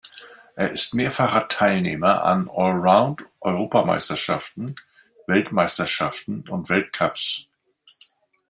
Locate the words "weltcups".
6.69-7.45